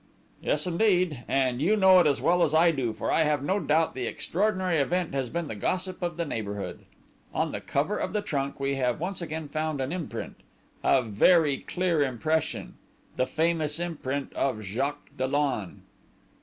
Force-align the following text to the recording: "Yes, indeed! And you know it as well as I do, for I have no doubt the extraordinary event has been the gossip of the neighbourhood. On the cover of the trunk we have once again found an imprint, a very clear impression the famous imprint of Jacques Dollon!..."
"Yes, 0.41 0.65
indeed! 0.65 1.23
And 1.27 1.61
you 1.61 1.75
know 1.75 1.99
it 1.99 2.07
as 2.07 2.19
well 2.19 2.41
as 2.41 2.55
I 2.55 2.71
do, 2.71 2.91
for 2.91 3.11
I 3.11 3.21
have 3.21 3.43
no 3.43 3.59
doubt 3.59 3.93
the 3.93 4.07
extraordinary 4.07 4.77
event 4.79 5.13
has 5.13 5.29
been 5.29 5.47
the 5.47 5.53
gossip 5.53 6.01
of 6.01 6.17
the 6.17 6.25
neighbourhood. 6.25 6.85
On 7.35 7.51
the 7.51 7.61
cover 7.61 7.99
of 7.99 8.11
the 8.11 8.23
trunk 8.23 8.59
we 8.59 8.73
have 8.77 8.99
once 8.99 9.21
again 9.21 9.47
found 9.47 9.79
an 9.79 9.91
imprint, 9.91 10.37
a 10.83 11.03
very 11.03 11.57
clear 11.59 12.01
impression 12.01 12.77
the 13.15 13.27
famous 13.27 13.79
imprint 13.79 14.33
of 14.33 14.63
Jacques 14.63 15.15
Dollon!..." 15.15 15.83